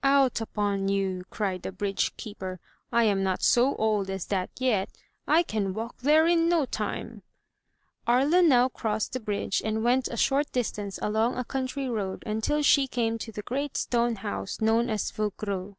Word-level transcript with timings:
*' 0.00 0.02
"Out 0.02 0.40
upon 0.40 0.88
you!" 0.88 1.24
cried 1.28 1.60
the 1.60 1.70
bridge 1.70 2.16
keeper. 2.16 2.58
"I 2.90 3.04
am 3.04 3.22
not 3.22 3.42
so 3.42 3.74
old 3.76 4.08
as 4.08 4.24
that 4.28 4.48
yet! 4.58 4.88
I 5.28 5.42
can 5.42 5.74
walk 5.74 5.98
there 5.98 6.26
in 6.26 6.48
no 6.48 6.64
time!" 6.64 7.22
Aria 8.06 8.40
now 8.40 8.70
crossed 8.70 9.12
the 9.12 9.20
bridge 9.20 9.60
and 9.62 9.84
went 9.84 10.08
a 10.08 10.16
short 10.16 10.50
distance 10.52 10.98
along 11.02 11.36
a 11.36 11.44
country 11.44 11.86
road 11.90 12.22
until 12.24 12.62
she 12.62 12.86
came 12.86 13.18
to 13.18 13.30
the 13.30 13.42
great 13.42 13.76
stone 13.76 14.14
house 14.16 14.58
known 14.58 14.88
as 14.88 15.10
Vougereau. 15.10 15.76